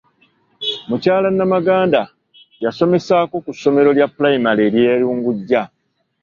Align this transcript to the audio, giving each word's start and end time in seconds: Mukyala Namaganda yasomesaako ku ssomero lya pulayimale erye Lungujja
Mukyala 0.87 1.27
Namaganda 1.37 2.01
yasomesaako 2.63 3.35
ku 3.45 3.51
ssomero 3.55 3.89
lya 3.97 4.07
pulayimale 4.13 4.61
erye 4.67 4.91
Lungujja 5.01 5.61